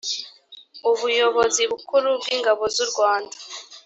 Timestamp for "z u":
2.75-2.87